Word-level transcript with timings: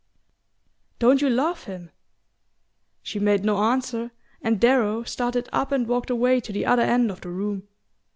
"Don't 0.97 1.21
you 1.21 1.29
love 1.29 1.65
him?" 1.65 1.91
She 3.03 3.19
made 3.19 3.45
no 3.45 3.57
answer, 3.59 4.09
and 4.41 4.59
Darrow 4.59 5.03
started 5.03 5.47
up 5.53 5.71
and 5.71 5.85
walked 5.87 6.09
away 6.09 6.39
to 6.39 6.51
the 6.51 6.65
other 6.65 6.81
end 6.81 7.11
of 7.11 7.21
the 7.21 7.29
room. 7.29 7.67